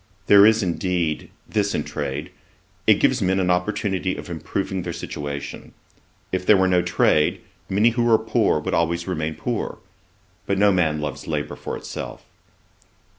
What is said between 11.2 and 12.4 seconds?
labour for itself.'